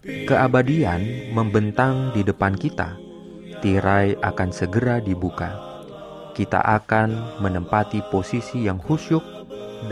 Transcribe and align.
Keabadian 0.00 1.28
membentang 1.36 2.08
di 2.16 2.24
depan 2.24 2.56
kita. 2.56 2.96
Tirai 3.60 4.16
akan 4.16 4.48
segera 4.48 4.96
dibuka. 4.96 5.52
Kita 6.32 6.56
akan 6.56 7.36
menempati 7.44 8.00
posisi 8.08 8.64
yang 8.64 8.80
khusyuk 8.80 9.20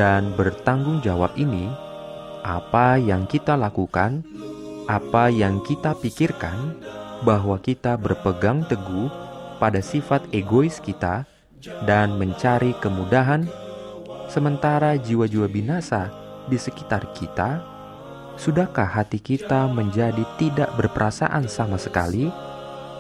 dan 0.01 0.33
bertanggung 0.33 1.05
jawab 1.05 1.37
ini. 1.37 1.69
Apa 2.41 2.97
yang 2.97 3.29
kita 3.29 3.53
lakukan, 3.53 4.25
apa 4.89 5.29
yang 5.29 5.61
kita 5.61 5.93
pikirkan, 6.01 6.81
bahwa 7.21 7.61
kita 7.61 8.01
berpegang 8.01 8.65
teguh 8.65 9.13
pada 9.61 9.85
sifat 9.85 10.25
egois 10.33 10.81
kita 10.81 11.29
dan 11.85 12.17
mencari 12.17 12.73
kemudahan, 12.81 13.45
sementara 14.33 14.97
jiwa-jiwa 14.97 15.53
binasa 15.53 16.09
di 16.49 16.57
sekitar 16.57 17.13
kita 17.13 17.77
Sudahkah 18.39 18.87
hati 18.87 19.19
kita 19.19 19.67
menjadi 19.67 20.23
tidak 20.39 20.71
berperasaan 20.79 21.51
sama 21.51 21.75
sekali? 21.75 22.31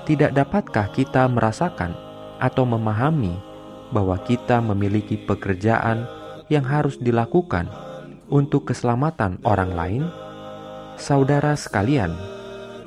Tidak 0.02 0.34
dapatkah 0.34 0.90
kita 0.90 1.30
merasakan 1.30 1.94
atau 2.42 2.66
memahami 2.66 3.38
bahwa 3.94 4.18
kita 4.18 4.58
memiliki 4.58 5.14
pekerjaan 5.14 6.10
yang 6.50 6.66
harus 6.66 6.98
dilakukan 6.98 7.70
untuk 8.26 8.66
keselamatan 8.66 9.38
orang 9.46 9.78
lain? 9.78 10.02
Saudara 10.98 11.54
sekalian, 11.54 12.10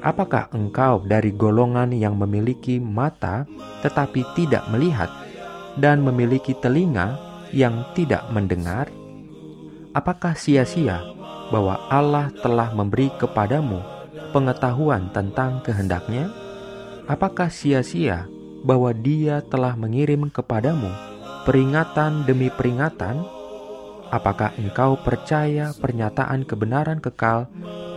apakah 0.03 0.51
engkau 0.51 1.07
dari 1.07 1.31
golongan 1.31 1.95
yang 1.95 2.19
memiliki 2.19 2.83
mata 2.83 3.47
tetapi 3.79 4.27
tidak 4.35 4.67
melihat 4.67 5.07
dan 5.79 6.03
memiliki 6.03 6.51
telinga 6.59 7.15
yang 7.55 7.87
tidak 7.95 8.27
mendengar? 8.27 8.91
Apakah 9.95 10.35
sia-sia 10.35 11.20
bahwa 11.51 11.75
Allah 11.91 12.31
telah 12.39 12.71
memberi 12.71 13.11
kepadamu 13.19 13.83
pengetahuan 14.31 15.11
tentang 15.11 15.59
kehendaknya? 15.61 16.31
Apakah 17.05 17.51
sia-sia 17.51 18.25
bahwa 18.63 18.95
Dia 18.95 19.43
telah 19.43 19.75
mengirim 19.75 20.31
kepadamu 20.31 20.87
peringatan 21.43 22.23
demi 22.23 22.47
peringatan? 22.47 23.19
Apakah 24.11 24.55
engkau 24.59 24.95
percaya 24.99 25.75
pernyataan 25.75 26.47
kebenaran 26.47 26.99
kekal 27.03 27.47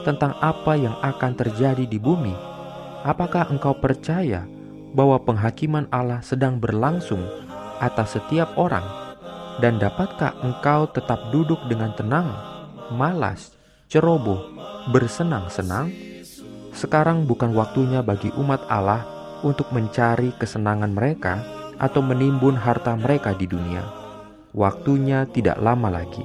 tentang 0.02 0.34
apa 0.42 0.74
yang 0.74 0.94
akan 1.02 1.32
terjadi 1.38 1.86
di 1.86 1.98
bumi? 1.98 2.34
Apakah 3.06 3.50
engkau 3.50 3.74
percaya 3.74 4.46
bahwa 4.94 5.18
penghakiman 5.22 5.90
Allah 5.90 6.22
sedang 6.22 6.58
berlangsung 6.58 7.22
atas 7.78 8.18
setiap 8.18 8.50
orang? 8.58 8.86
Dan 9.62 9.78
dapatkah 9.78 10.34
engkau 10.42 10.90
tetap 10.90 11.30
duduk 11.30 11.62
dengan 11.70 11.94
tenang 11.94 12.53
malas, 12.92 13.54
ceroboh, 13.88 14.50
bersenang-senang, 14.92 15.88
sekarang 16.74 17.24
bukan 17.24 17.54
waktunya 17.54 18.02
bagi 18.02 18.28
umat 18.34 18.66
Allah 18.66 19.06
untuk 19.46 19.70
mencari 19.70 20.34
kesenangan 20.36 20.90
mereka 20.90 21.40
atau 21.78 22.02
menimbun 22.02 22.58
harta 22.58 22.92
mereka 22.98 23.32
di 23.32 23.46
dunia. 23.46 23.84
Waktunya 24.54 25.26
tidak 25.30 25.58
lama 25.62 25.90
lagi. 25.90 26.22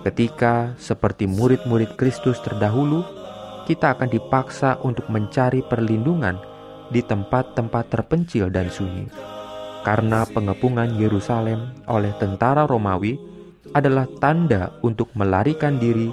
Ketika, 0.00 0.74
seperti 0.80 1.28
murid-murid 1.28 1.94
Kristus 1.94 2.40
terdahulu, 2.40 3.04
kita 3.68 3.94
akan 3.94 4.08
dipaksa 4.10 4.80
untuk 4.82 5.06
mencari 5.12 5.62
perlindungan 5.62 6.40
di 6.90 7.04
tempat-tempat 7.04 7.86
terpencil 7.86 8.50
dan 8.50 8.66
sunyi. 8.66 9.06
Karena 9.86 10.26
pengepungan 10.26 10.98
Yerusalem 10.98 11.72
oleh 11.86 12.12
tentara 12.18 12.66
Romawi 12.66 13.29
adalah 13.72 14.06
tanda 14.18 14.74
untuk 14.82 15.10
melarikan 15.14 15.78
diri 15.78 16.10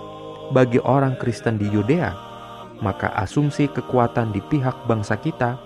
bagi 0.53 0.79
orang 0.79 1.17
Kristen 1.19 1.59
di 1.59 1.67
Yudea, 1.67 2.11
maka 2.79 3.11
asumsi 3.17 3.67
kekuatan 3.67 4.31
di 4.31 4.39
pihak 4.39 4.85
bangsa 4.85 5.17
kita 5.17 5.57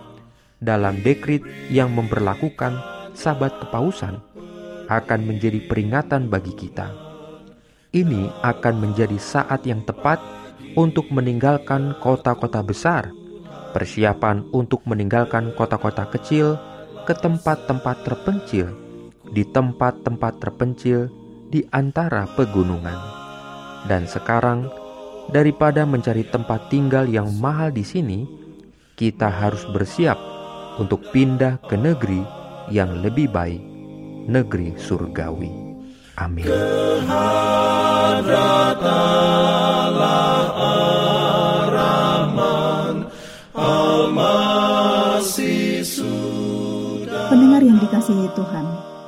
dalam 0.61 1.01
dekrit 1.01 1.43
yang 1.69 1.91
memperlakukan 1.91 2.77
sabat 3.11 3.51
kepausan 3.59 4.21
akan 4.87 5.19
menjadi 5.23 5.59
peringatan 5.67 6.27
bagi 6.27 6.53
kita. 6.55 6.91
Ini 7.91 8.31
akan 8.39 8.75
menjadi 8.79 9.19
saat 9.19 9.67
yang 9.67 9.83
tepat 9.83 10.23
untuk 10.79 11.11
meninggalkan 11.11 11.91
kota-kota 11.99 12.63
besar, 12.63 13.11
persiapan 13.75 14.47
untuk 14.55 14.83
meninggalkan 14.87 15.51
kota-kota 15.59 16.07
kecil 16.07 16.55
ke 17.03 17.11
tempat-tempat 17.11 18.07
terpencil. 18.07 18.71
Di 19.31 19.47
tempat-tempat 19.47 20.43
terpencil 20.43 21.07
di 21.51 21.67
antara 21.75 22.23
pegunungan. 22.31 22.95
Dan 23.91 24.07
sekarang, 24.07 24.71
daripada 25.27 25.83
mencari 25.83 26.23
tempat 26.23 26.71
tinggal 26.71 27.03
yang 27.11 27.27
mahal 27.43 27.75
di 27.75 27.83
sini, 27.83 28.23
kita 28.95 29.27
harus 29.27 29.67
bersiap 29.67 30.15
untuk 30.79 31.03
pindah 31.11 31.59
ke 31.67 31.75
negeri 31.75 32.23
yang 32.71 33.03
lebih 33.03 33.27
baik, 33.27 33.59
negeri 34.31 34.79
surgawi. 34.79 35.51
Amin. 36.15 36.47
Pendengar 47.31 47.63
yang 47.63 47.79
dikasihi 47.79 48.27
Tuhan, 48.35 48.65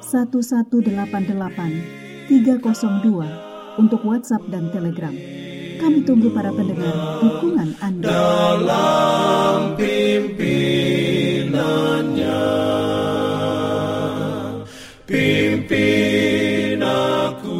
1188 0.00 2.28
302 2.28 3.80
untuk 3.80 4.04
WhatsApp 4.06 4.42
dan 4.48 4.70
Telegram. 4.72 5.14
Kami 5.80 6.04
tunggu 6.04 6.28
para 6.32 6.52
pendengar 6.52 6.92
dukungan 7.24 7.74
Anda. 7.80 8.04
Dalam 8.04 9.76
pimpinannya. 9.80 12.44
Pimpin 15.10 16.78
aku 16.78 17.58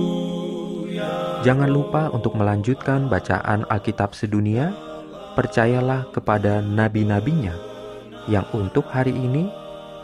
ya 0.87 1.43
Jangan 1.43 1.67
lupa 1.67 2.07
untuk 2.15 2.39
melanjutkan 2.39 3.11
bacaan 3.11 3.67
Alkitab 3.67 4.15
sedunia. 4.15 4.71
Percayalah 5.35 6.07
kepada 6.13 6.61
nabi-nabinya 6.61 7.71
yang 8.29 8.45
untuk 8.53 8.85
hari 8.91 9.15
ini 9.15 9.49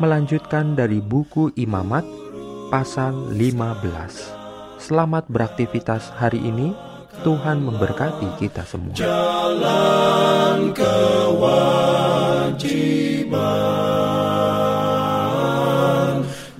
melanjutkan 0.03 0.75
dari 0.75 0.99
buku 1.03 1.53
Imamat 1.59 2.05
pasal 2.67 3.31
15. 3.31 4.83
Selamat 4.83 5.25
beraktivitas 5.31 6.11
hari 6.19 6.43
ini. 6.43 6.75
Tuhan 7.25 7.65
memberkati 7.65 8.29
kita 8.37 8.61
semua. 8.69 8.93
jalan 8.93 10.69
kewajiban. 10.77 11.57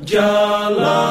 Jalan 0.07 1.06